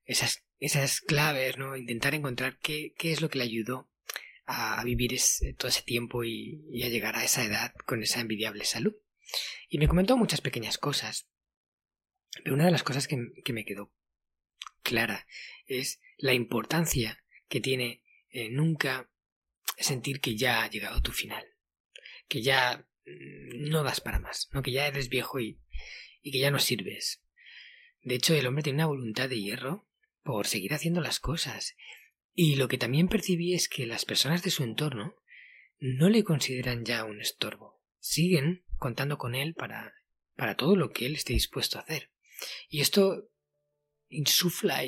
esas, 0.05 0.45
esas 0.61 1.00
claves, 1.00 1.57
¿no? 1.57 1.76
Intentar 1.76 2.14
encontrar 2.14 2.59
qué, 2.59 2.93
qué 2.97 3.11
es 3.11 3.23
lo 3.23 3.31
que 3.31 3.38
le 3.38 3.45
ayudó 3.45 3.91
a 4.47 4.83
vivir 4.85 5.19
todo 5.57 5.69
ese 5.69 5.83
tiempo 5.83 6.25
y, 6.25 6.83
a 6.83 6.88
llegar 6.88 7.17
a 7.17 7.25
esa 7.25 7.45
edad 7.45 7.73
con 7.87 8.02
esa 8.02 8.21
envidiable 8.21 8.64
salud. 8.64 8.95
Y 9.69 9.79
me 9.79 9.88
comentó 9.88 10.17
muchas 10.17 10.41
pequeñas 10.41 10.79
cosas. 10.79 11.29
Pero 12.43 12.55
una 12.55 12.67
de 12.67 12.71
las 12.71 12.83
cosas 12.83 13.09
que, 13.09 13.17
que 13.45 13.53
me 13.53 13.65
quedó 13.65 13.93
clara 14.83 15.27
es 15.67 16.01
la 16.17 16.35
importancia 16.35 17.23
que 17.49 17.61
tiene 17.61 18.03
eh, 18.31 18.49
nunca 18.51 19.11
sentir 19.79 20.21
que 20.21 20.37
ya 20.37 20.62
ha 20.62 20.71
llegado 20.71 21.03
tu 21.03 21.12
final. 21.12 21.45
Que 22.29 22.43
ya 22.43 22.87
Mm, 23.07 23.69
no 23.71 23.83
das 23.83 24.01
para 24.01 24.21
más, 24.21 24.49
¿no? 24.53 24.62
Que 24.62 24.73
ya 24.73 24.87
eres 24.87 25.09
viejo 25.09 25.41
y, 25.41 25.61
y 26.23 26.31
que 26.31 26.39
ya 26.39 26.51
no 26.51 26.59
sirves. 26.59 27.23
De 28.03 28.15
hecho, 28.15 28.35
el 28.35 28.47
hombre 28.47 28.62
tiene 28.62 28.79
una 28.79 28.87
voluntad 28.87 29.29
de 29.29 29.41
hierro 29.41 29.89
por 30.23 30.47
seguir 30.47 30.75
haciendo 30.75 31.01
las 31.01 31.21
cosas. 31.21 31.77
Y 32.35 32.57
lo 32.57 32.69
que 32.69 32.79
también 32.79 33.09
percibí 33.09 33.55
es 33.55 33.69
que 33.69 33.87
las 33.87 34.05
personas 34.05 34.43
de 34.43 34.51
su 34.51 34.62
entorno 34.62 35.17
no 35.79 36.09
le 36.09 36.25
consideran 36.25 36.85
ya 36.85 37.05
un 37.05 37.21
estorbo. 37.21 37.81
Siguen 37.99 38.65
contando 38.77 39.19
con 39.19 39.35
él 39.35 39.55
para, 39.55 39.95
para 40.37 40.57
todo 40.57 40.77
lo 40.77 40.91
que 40.91 41.07
él 41.07 41.15
esté 41.15 41.35
dispuesto 41.35 41.79
a 41.79 41.83
hacer. 41.83 42.11
Y 42.69 42.81
esto 42.81 43.29
insufla 44.09 44.81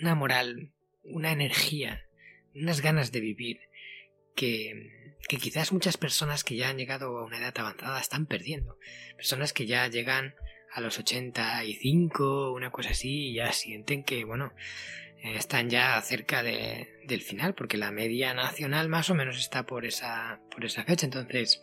una 0.00 0.14
moral, 0.14 0.72
una 1.02 1.32
energía, 1.32 2.06
unas 2.54 2.80
ganas 2.80 3.12
de 3.12 3.20
vivir 3.20 3.60
que, 4.34 5.16
que 5.28 5.36
quizás 5.36 5.72
muchas 5.72 5.96
personas 5.96 6.44
que 6.44 6.56
ya 6.56 6.68
han 6.68 6.78
llegado 6.78 7.18
a 7.18 7.24
una 7.24 7.38
edad 7.38 7.54
avanzada 7.58 8.00
están 8.00 8.26
perdiendo. 8.26 8.78
Personas 9.16 9.52
que 9.52 9.66
ya 9.66 9.86
llegan 9.88 10.34
a 10.72 10.80
los 10.80 10.98
85, 10.98 12.52
una 12.52 12.70
cosa 12.70 12.90
así, 12.90 13.30
y 13.30 13.34
ya 13.34 13.52
sienten 13.52 14.04
que, 14.04 14.24
bueno, 14.24 14.52
están 15.22 15.70
ya 15.70 16.00
cerca 16.02 16.42
de, 16.42 16.88
del 17.06 17.22
final, 17.22 17.54
porque 17.54 17.76
la 17.76 17.90
media 17.90 18.34
nacional 18.34 18.88
más 18.88 19.10
o 19.10 19.14
menos 19.14 19.38
está 19.38 19.66
por 19.66 19.86
esa, 19.86 20.40
por 20.50 20.64
esa 20.64 20.84
fecha. 20.84 21.06
Entonces, 21.06 21.62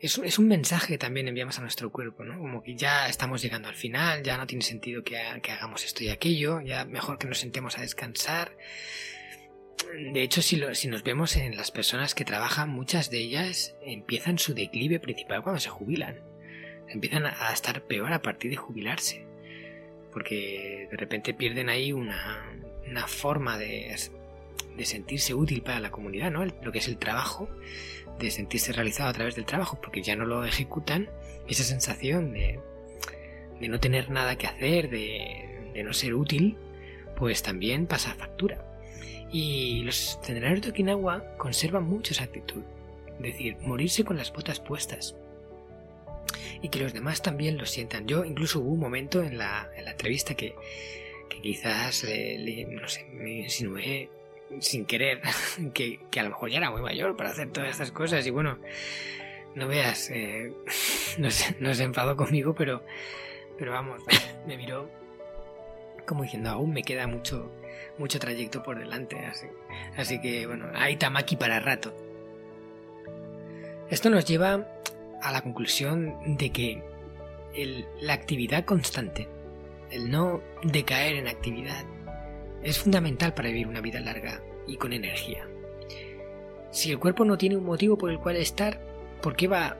es, 0.00 0.18
es, 0.18 0.38
un 0.38 0.48
mensaje 0.48 0.88
que 0.88 0.98
también 0.98 1.28
enviamos 1.28 1.58
a 1.58 1.62
nuestro 1.62 1.90
cuerpo, 1.90 2.24
¿no? 2.24 2.38
Como 2.38 2.62
que 2.62 2.76
ya 2.76 3.08
estamos 3.08 3.42
llegando 3.42 3.68
al 3.68 3.74
final, 3.74 4.22
ya 4.22 4.36
no 4.36 4.46
tiene 4.46 4.62
sentido 4.62 5.02
que, 5.02 5.18
hagamos 5.18 5.84
esto 5.84 6.04
y 6.04 6.08
aquello, 6.08 6.60
ya 6.60 6.84
mejor 6.84 7.18
que 7.18 7.26
nos 7.26 7.38
sentemos 7.38 7.78
a 7.78 7.82
descansar 7.82 8.52
de 10.12 10.22
hecho, 10.22 10.42
si, 10.42 10.60
si, 10.72 10.88
nos 10.88 11.02
vemos 11.02 11.36
en 11.36 11.56
las 11.56 11.70
personas 11.70 12.14
que 12.14 12.24
trabajan, 12.24 12.68
muchas 12.68 13.10
de 13.10 13.18
ellas 13.18 13.74
empiezan 13.82 14.38
su 14.38 14.54
declive 14.54 15.00
principal 15.00 15.42
cuando 15.42 15.60
se 15.60 15.70
jubilan. 15.70 16.20
Empiezan 16.88 17.26
a 17.26 17.52
estar 17.52 17.82
peor 17.82 18.12
a 18.12 18.22
partir 18.22 18.50
de 18.50 18.56
jubilarse. 18.56 19.26
Porque 20.12 20.88
de 20.90 20.96
repente 20.96 21.34
pierden 21.34 21.68
ahí 21.68 21.92
una, 21.92 22.44
una 22.86 23.06
forma 23.06 23.58
de, 23.58 23.94
de, 24.76 24.84
sentirse 24.84 25.34
útil 25.34 25.62
para 25.62 25.80
la 25.80 25.90
comunidad, 25.90 26.30
¿no? 26.30 26.44
Lo 26.44 26.72
que 26.72 26.78
es 26.78 26.88
el 26.88 26.98
trabajo, 26.98 27.48
de 28.18 28.30
sentirse 28.30 28.72
realizado 28.72 29.10
a 29.10 29.12
través 29.12 29.36
del 29.36 29.44
trabajo, 29.44 29.78
porque 29.80 30.02
ya 30.02 30.16
no 30.16 30.24
lo 30.24 30.44
ejecutan. 30.44 31.08
Esa 31.48 31.64
sensación 31.64 32.32
de, 32.32 32.60
de 33.60 33.68
no 33.68 33.80
tener 33.80 34.10
nada 34.10 34.36
que 34.36 34.46
hacer, 34.46 34.90
de, 34.90 35.82
no 35.84 35.92
ser 35.92 36.14
útil, 36.14 36.56
pues 37.16 37.42
también 37.42 37.86
pasa 37.86 38.14
factura. 38.14 38.64
Y 39.30 39.82
los 39.82 40.18
centenarios 40.22 40.62
de 40.62 40.70
Okinawa 40.70 41.36
conservan 41.36 41.84
mucho 41.84 42.12
esa 42.12 42.24
actitud, 42.24 42.62
es 43.16 43.22
decir, 43.22 43.56
morirse 43.60 44.04
con 44.04 44.16
las 44.16 44.32
botas 44.32 44.60
puestas. 44.60 45.14
Y 46.62 46.70
que 46.70 46.80
los 46.80 46.92
demás 46.92 47.22
también 47.22 47.56
lo 47.56 47.66
sientan. 47.66 48.06
Yo 48.06 48.24
incluso 48.24 48.60
hubo 48.60 48.72
un 48.72 48.80
momento 48.80 49.22
en 49.22 49.38
la, 49.38 49.70
en 49.76 49.84
la 49.84 49.92
entrevista 49.92 50.34
que, 50.34 50.54
quizás 51.42 52.02
le, 52.04 52.64
no 52.64 52.88
sé, 52.88 53.04
me 53.12 53.42
insinué 53.42 54.10
sin 54.60 54.86
querer 54.86 55.20
que, 55.74 56.00
a 56.18 56.22
lo 56.22 56.30
mejor 56.30 56.50
ya 56.50 56.58
era 56.58 56.70
muy 56.70 56.82
mayor 56.82 57.16
para 57.16 57.30
hacer 57.30 57.50
todas 57.50 57.70
estas 57.70 57.92
cosas 57.92 58.26
y 58.26 58.30
bueno, 58.30 58.58
no 59.54 59.68
veas, 59.68 60.10
eh, 60.10 60.52
no, 61.18 61.30
se, 61.30 61.56
no 61.60 61.70
enfadó 61.70 62.16
conmigo, 62.16 62.54
pero, 62.54 62.82
pero 63.58 63.72
vamos, 63.72 64.02
me 64.46 64.56
miró 64.56 64.90
como 66.08 66.22
diciendo, 66.22 66.48
aún 66.50 66.72
me 66.72 66.82
queda 66.82 67.06
mucho, 67.06 67.52
mucho 67.98 68.18
trayecto 68.18 68.62
por 68.62 68.78
delante. 68.78 69.18
Así, 69.96 70.20
que 70.20 70.46
bueno, 70.46 70.66
hay 70.74 70.96
tamaki 70.96 71.36
para 71.36 71.60
rato. 71.60 71.94
Esto 73.90 74.08
nos 74.08 74.24
lleva 74.24 74.66
a 75.20 75.32
la 75.32 75.42
conclusión 75.42 76.36
de 76.38 76.50
que 76.50 76.82
la 78.00 78.14
actividad 78.14 78.64
constante, 78.64 79.28
el 79.90 80.10
no 80.10 80.40
decaer 80.62 81.16
en 81.16 81.28
actividad, 81.28 81.84
es 82.62 82.78
fundamental 82.78 83.34
para 83.34 83.48
vivir 83.48 83.66
una 83.66 83.80
vida 83.80 84.00
larga 84.00 84.42
y 84.66 84.76
con 84.76 84.92
energía. 84.92 85.48
Si 86.70 86.90
el 86.90 86.98
cuerpo 86.98 87.24
no 87.24 87.38
tiene 87.38 87.56
un 87.56 87.64
motivo 87.64 87.96
por 87.96 88.10
el 88.10 88.18
cual 88.18 88.36
estar, 88.36 88.80
¿por 89.22 89.36
qué 89.36 89.48
va 89.48 89.76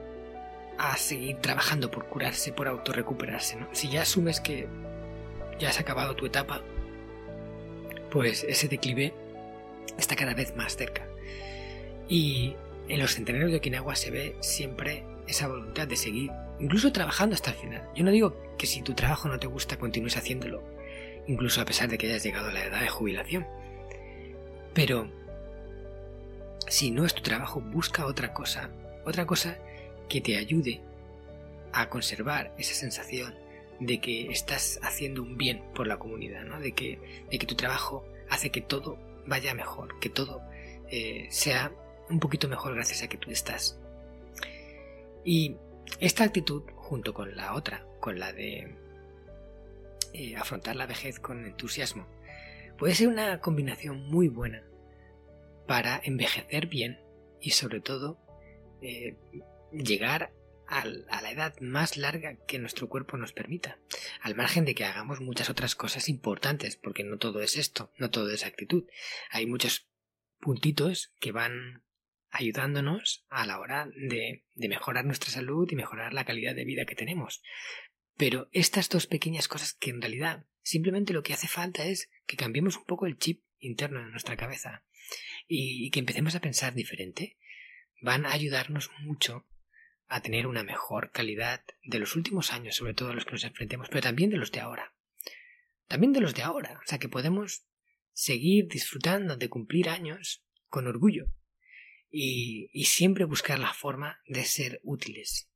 a 0.77 0.97
seguir 0.97 1.37
trabajando 1.37 1.91
por 1.91 2.05
curarse, 2.05 2.51
por 2.51 2.67
autorrecuperarse? 2.67 3.57
¿no? 3.57 3.67
Si 3.71 3.89
ya 3.89 4.01
asumes 4.01 4.39
que 4.39 4.67
ya 5.59 5.69
has 5.69 5.79
acabado 5.79 6.15
tu 6.15 6.25
etapa, 6.25 6.61
pues 8.09 8.43
ese 8.43 8.67
declive 8.67 9.13
está 9.97 10.15
cada 10.15 10.33
vez 10.33 10.55
más 10.55 10.75
cerca. 10.75 11.07
Y 12.07 12.55
en 12.87 12.99
los 12.99 13.13
centenarios 13.13 13.51
de 13.51 13.57
Okinawa 13.57 13.95
se 13.95 14.09
ve 14.09 14.35
siempre 14.39 15.03
esa 15.27 15.47
voluntad 15.47 15.87
de 15.87 15.95
seguir 15.95 16.31
incluso 16.59 16.91
trabajando 16.91 17.35
hasta 17.35 17.51
el 17.51 17.57
final. 17.57 17.89
Yo 17.95 18.03
no 18.03 18.11
digo 18.11 18.35
que 18.57 18.67
si 18.67 18.81
tu 18.81 18.93
trabajo 18.93 19.27
no 19.27 19.39
te 19.39 19.47
gusta 19.47 19.77
continúes 19.77 20.17
haciéndolo, 20.17 20.63
incluso 21.29 21.61
a 21.61 21.65
pesar 21.65 21.87
de 21.89 21.97
que 21.97 22.07
hayas 22.07 22.23
llegado 22.23 22.49
a 22.49 22.51
la 22.51 22.65
edad 22.65 22.81
de 22.81 22.89
jubilación. 22.89 23.45
Pero 24.73 25.11
si 26.67 26.89
no 26.89 27.05
es 27.05 27.13
tu 27.13 27.21
trabajo, 27.21 27.61
busca 27.61 28.07
otra 28.07 28.33
cosa, 28.33 28.71
otra 29.05 29.27
cosa 29.27 29.59
que 30.09 30.21
te 30.21 30.37
ayude 30.37 30.81
a 31.71 31.87
conservar 31.87 32.51
esa 32.57 32.73
sensación 32.73 33.35
de 33.79 34.01
que 34.01 34.31
estás 34.31 34.79
haciendo 34.81 35.21
un 35.21 35.37
bien 35.37 35.63
por 35.75 35.85
la 35.85 35.99
comunidad, 35.99 36.43
¿no? 36.45 36.59
de, 36.59 36.73
que, 36.73 36.99
de 37.29 37.37
que 37.37 37.45
tu 37.45 37.55
trabajo 37.55 38.03
hace 38.27 38.49
que 38.49 38.61
todo 38.61 38.97
vaya 39.27 39.53
mejor, 39.53 39.99
que 39.99 40.09
todo 40.09 40.41
eh, 40.89 41.27
sea 41.29 41.71
un 42.09 42.19
poquito 42.19 42.49
mejor 42.49 42.73
gracias 42.73 43.03
a 43.03 43.07
que 43.07 43.17
tú 43.17 43.29
estás. 43.29 43.79
Y 45.23 45.57
esta 45.99 46.23
actitud, 46.23 46.63
junto 46.75 47.13
con 47.13 47.35
la 47.35 47.53
otra, 47.53 47.85
con 47.99 48.17
la 48.17 48.33
de 48.33 48.75
eh, 50.13 50.35
afrontar 50.35 50.75
la 50.75 50.85
vejez 50.85 51.19
con 51.19 51.45
entusiasmo, 51.45 52.07
puede 52.77 52.95
ser 52.95 53.07
una 53.07 53.39
combinación 53.39 54.09
muy 54.09 54.27
buena 54.27 54.63
para 55.67 56.01
envejecer 56.03 56.67
bien 56.67 56.99
y 57.39 57.51
sobre 57.51 57.81
todo 57.81 58.19
eh, 58.81 59.17
llegar 59.71 60.33
a 60.69 60.85
la 60.85 61.31
edad 61.31 61.59
más 61.61 61.97
larga 61.97 62.37
que 62.47 62.59
nuestro 62.59 62.89
cuerpo 62.89 63.17
nos 63.17 63.33
permita, 63.33 63.79
al 64.21 64.35
margen 64.35 64.65
de 64.65 64.75
que 64.75 64.85
hagamos 64.85 65.19
muchas 65.19 65.49
otras 65.49 65.73
cosas 65.73 66.09
importantes, 66.09 66.75
porque 66.75 67.03
no 67.03 67.17
todo 67.17 67.41
es 67.41 67.57
esto, 67.57 67.91
no 67.97 68.11
todo 68.11 68.29
es 68.29 68.45
actitud. 68.45 68.85
Hay 69.31 69.47
muchos 69.47 69.89
puntitos 70.39 71.11
que 71.19 71.31
van 71.31 71.83
ayudándonos 72.29 73.25
a 73.29 73.47
la 73.47 73.59
hora 73.59 73.89
de, 73.95 74.45
de 74.53 74.69
mejorar 74.69 75.05
nuestra 75.05 75.31
salud 75.31 75.67
y 75.71 75.75
mejorar 75.75 76.13
la 76.13 76.25
calidad 76.25 76.53
de 76.53 76.65
vida 76.65 76.85
que 76.85 76.95
tenemos. 76.95 77.41
Pero 78.19 78.49
estas 78.51 78.89
dos 78.89 79.07
pequeñas 79.07 79.47
cosas 79.47 79.71
que 79.71 79.91
en 79.91 80.01
realidad 80.01 80.45
simplemente 80.61 81.13
lo 81.13 81.23
que 81.23 81.31
hace 81.31 81.47
falta 81.47 81.85
es 81.85 82.09
que 82.27 82.35
cambiemos 82.35 82.75
un 82.75 82.83
poco 82.83 83.05
el 83.05 83.17
chip 83.17 83.45
interno 83.59 84.03
de 84.03 84.11
nuestra 84.11 84.35
cabeza 84.35 84.83
y 85.47 85.89
que 85.89 86.01
empecemos 86.01 86.35
a 86.35 86.41
pensar 86.41 86.73
diferente, 86.73 87.37
van 88.01 88.25
a 88.25 88.33
ayudarnos 88.33 88.91
mucho 88.99 89.47
a 90.09 90.21
tener 90.21 90.47
una 90.47 90.63
mejor 90.63 91.11
calidad 91.11 91.63
de 91.81 91.97
los 91.97 92.17
últimos 92.17 92.51
años, 92.51 92.75
sobre 92.75 92.93
todo 92.93 93.11
a 93.11 93.13
los 93.13 93.23
que 93.23 93.31
nos 93.31 93.45
enfrentemos, 93.45 93.87
pero 93.87 94.01
también 94.01 94.31
de 94.31 94.37
los 94.37 94.51
de 94.51 94.59
ahora. 94.59 94.93
También 95.87 96.11
de 96.11 96.19
los 96.19 96.35
de 96.35 96.41
ahora, 96.41 96.77
o 96.83 96.87
sea 96.89 96.99
que 96.99 97.07
podemos 97.07 97.67
seguir 98.11 98.67
disfrutando 98.67 99.37
de 99.37 99.47
cumplir 99.47 99.87
años 99.87 100.43
con 100.67 100.87
orgullo 100.87 101.31
y, 102.11 102.69
y 102.73 102.83
siempre 102.83 103.23
buscar 103.23 103.59
la 103.59 103.73
forma 103.73 104.19
de 104.27 104.43
ser 104.43 104.81
útiles. 104.83 105.49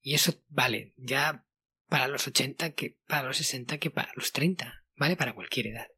Y 0.00 0.14
eso 0.14 0.42
vale 0.48 0.94
ya 0.96 1.44
para 1.90 2.08
los 2.08 2.26
80 2.26 2.72
que 2.72 2.96
para 3.06 3.26
los 3.26 3.36
60 3.36 3.78
que 3.78 3.90
para 3.90 4.12
los 4.14 4.32
30, 4.32 4.84
vale 4.96 5.16
para 5.16 5.34
cualquier 5.34 5.66
edad. 5.66 5.88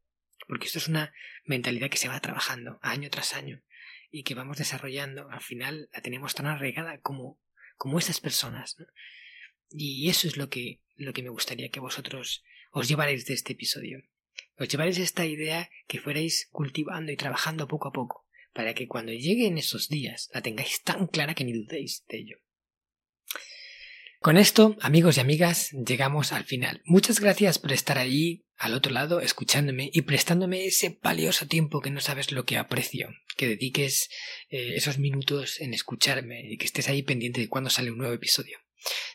Porque 0.48 0.66
esto 0.66 0.78
es 0.78 0.88
una 0.88 1.12
mentalidad 1.44 1.90
que 1.90 1.98
se 1.98 2.08
va 2.08 2.18
trabajando 2.18 2.78
año 2.82 3.10
tras 3.10 3.34
año 3.34 3.62
y 4.10 4.24
que 4.24 4.34
vamos 4.34 4.56
desarrollando. 4.56 5.28
Al 5.30 5.42
final 5.42 5.90
la 5.92 6.00
tenemos 6.00 6.34
tan 6.34 6.46
arraigada 6.46 6.98
como, 7.00 7.38
como 7.76 7.98
esas 7.98 8.20
personas. 8.20 8.76
Y 9.68 10.08
eso 10.08 10.26
es 10.26 10.36
lo 10.38 10.48
que, 10.48 10.80
lo 10.96 11.12
que 11.12 11.22
me 11.22 11.28
gustaría 11.28 11.68
que 11.68 11.78
vosotros 11.78 12.42
os 12.72 12.88
llevarais 12.88 13.26
de 13.26 13.34
este 13.34 13.52
episodio. 13.52 14.02
Os 14.56 14.68
llevaréis 14.68 14.98
esta 14.98 15.26
idea 15.26 15.68
que 15.86 16.00
fuerais 16.00 16.48
cultivando 16.50 17.12
y 17.12 17.16
trabajando 17.16 17.68
poco 17.68 17.88
a 17.88 17.92
poco, 17.92 18.26
para 18.54 18.72
que 18.72 18.88
cuando 18.88 19.12
lleguen 19.12 19.58
esos 19.58 19.88
días 19.88 20.30
la 20.32 20.40
tengáis 20.40 20.82
tan 20.82 21.06
clara 21.06 21.34
que 21.34 21.44
ni 21.44 21.52
dudéis 21.52 22.04
de 22.08 22.18
ello. 22.18 22.38
Con 24.22 24.36
esto, 24.36 24.76
amigos 24.80 25.16
y 25.16 25.20
amigas, 25.20 25.72
llegamos 25.72 26.32
al 26.32 26.44
final. 26.44 26.80
Muchas 26.84 27.18
gracias 27.18 27.58
por 27.58 27.72
estar 27.72 27.98
allí, 27.98 28.46
al 28.56 28.72
otro 28.72 28.92
lado, 28.92 29.18
escuchándome 29.18 29.90
y 29.92 30.02
prestándome 30.02 30.64
ese 30.64 30.96
valioso 31.02 31.48
tiempo 31.48 31.80
que 31.80 31.90
no 31.90 32.00
sabes 32.00 32.30
lo 32.30 32.44
que 32.44 32.56
aprecio. 32.56 33.08
Que 33.36 33.48
dediques 33.48 34.10
eh, 34.48 34.74
esos 34.76 34.98
minutos 34.98 35.60
en 35.60 35.74
escucharme 35.74 36.40
y 36.48 36.56
que 36.56 36.66
estés 36.66 36.88
ahí 36.88 37.02
pendiente 37.02 37.40
de 37.40 37.48
cuando 37.48 37.68
sale 37.68 37.90
un 37.90 37.98
nuevo 37.98 38.14
episodio. 38.14 38.58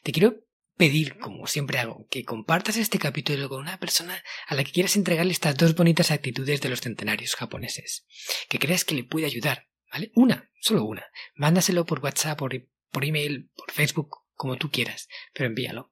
Te 0.04 0.12
quiero 0.12 0.44
pedir, 0.76 1.18
como 1.20 1.48
siempre 1.48 1.80
hago, 1.80 2.06
que 2.10 2.26
compartas 2.26 2.76
este 2.76 3.00
capítulo 3.00 3.48
con 3.48 3.62
una 3.62 3.80
persona 3.80 4.22
a 4.46 4.56
la 4.56 4.66
que 4.66 4.74
quieras 4.74 4.98
entregarle 4.98 5.32
estas 5.32 5.56
dos 5.56 5.74
bonitas 5.74 6.12
actitudes 6.12 6.60
de 6.60 6.68
los 6.68 6.82
centenarios 6.82 7.36
japoneses. 7.36 8.06
Que 8.50 8.60
creas 8.60 8.84
que 8.84 8.96
le 8.96 9.06
puede 9.06 9.26
ayudar, 9.26 9.70
¿vale? 9.90 10.12
Una, 10.16 10.52
solo 10.60 10.84
una. 10.84 11.06
Mándaselo 11.34 11.86
por 11.86 12.02
WhatsApp, 12.02 12.38
por, 12.38 12.52
por 12.92 13.06
email, 13.06 13.50
por 13.56 13.72
Facebook 13.72 14.27
como 14.38 14.58
tú 14.58 14.72
quieras, 14.72 15.10
pero 15.34 15.48
envíalo. 15.48 15.92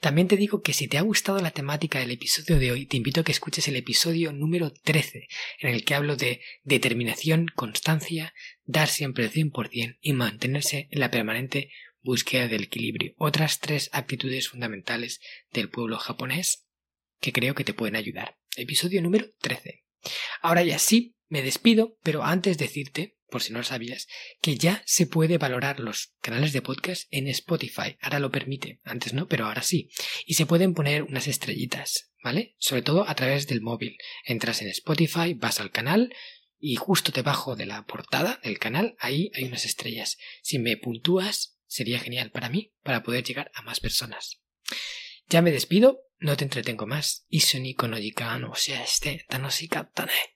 También 0.00 0.28
te 0.28 0.36
digo 0.36 0.62
que 0.62 0.72
si 0.72 0.86
te 0.88 0.98
ha 0.98 1.02
gustado 1.02 1.40
la 1.40 1.50
temática 1.50 1.98
del 1.98 2.12
episodio 2.12 2.58
de 2.58 2.70
hoy, 2.70 2.86
te 2.86 2.96
invito 2.96 3.20
a 3.20 3.24
que 3.24 3.32
escuches 3.32 3.66
el 3.68 3.76
episodio 3.76 4.32
número 4.32 4.72
13, 4.72 5.28
en 5.60 5.70
el 5.70 5.84
que 5.84 5.94
hablo 5.94 6.16
de 6.16 6.40
determinación, 6.62 7.46
constancia, 7.54 8.32
dar 8.64 8.88
siempre 8.88 9.24
el 9.24 9.32
100% 9.32 9.98
y 10.00 10.12
mantenerse 10.12 10.88
en 10.90 11.00
la 11.00 11.10
permanente 11.10 11.70
búsqueda 12.00 12.46
del 12.46 12.64
equilibrio. 12.64 13.14
Otras 13.18 13.58
tres 13.58 13.90
actitudes 13.92 14.48
fundamentales 14.48 15.20
del 15.52 15.68
pueblo 15.68 15.98
japonés 15.98 16.66
que 17.20 17.32
creo 17.32 17.54
que 17.54 17.64
te 17.64 17.74
pueden 17.74 17.96
ayudar. 17.96 18.38
Episodio 18.56 19.02
número 19.02 19.26
13. 19.40 19.84
Ahora 20.40 20.62
ya 20.62 20.78
sí, 20.78 21.15
me 21.28 21.42
despido, 21.42 21.98
pero 22.02 22.24
antes 22.24 22.58
decirte 22.58 23.16
por 23.28 23.42
si 23.42 23.52
no 23.52 23.58
lo 23.58 23.64
sabías, 23.64 24.06
que 24.40 24.56
ya 24.56 24.82
se 24.86 25.06
puede 25.06 25.38
valorar 25.38 25.80
los 25.80 26.14
canales 26.20 26.52
de 26.52 26.62
podcast 26.62 27.06
en 27.10 27.28
Spotify. 27.28 27.96
Ahora 28.00 28.20
lo 28.20 28.30
permite, 28.30 28.80
antes 28.84 29.14
no, 29.14 29.26
pero 29.26 29.46
ahora 29.46 29.62
sí. 29.62 29.90
Y 30.24 30.34
se 30.34 30.46
pueden 30.46 30.74
poner 30.74 31.02
unas 31.02 31.26
estrellitas, 31.26 32.12
¿vale? 32.22 32.54
Sobre 32.58 32.82
todo 32.82 33.08
a 33.08 33.14
través 33.14 33.46
del 33.46 33.60
móvil. 33.60 33.96
Entras 34.24 34.62
en 34.62 34.68
Spotify, 34.68 35.34
vas 35.34 35.60
al 35.60 35.70
canal 35.70 36.14
y 36.58 36.76
justo 36.76 37.12
debajo 37.12 37.56
de 37.56 37.66
la 37.66 37.84
portada 37.84 38.40
del 38.42 38.58
canal, 38.58 38.96
ahí 38.98 39.30
hay 39.34 39.44
unas 39.44 39.64
estrellas. 39.64 40.18
Si 40.42 40.58
me 40.58 40.76
puntúas, 40.76 41.58
sería 41.66 41.98
genial 41.98 42.30
para 42.30 42.48
mí, 42.48 42.72
para 42.82 43.02
poder 43.02 43.24
llegar 43.24 43.50
a 43.54 43.62
más 43.62 43.80
personas. 43.80 44.40
Ya 45.28 45.42
me 45.42 45.50
despido, 45.50 46.00
no 46.18 46.36
te 46.36 46.44
entretengo 46.44 46.86
más. 46.86 47.26
Isoni 47.28 47.74
konojikan 47.74 48.44
o 48.44 48.54
sea 48.54 48.82
este 48.82 49.24
tanoshikatta 49.28 50.06
ne. 50.06 50.35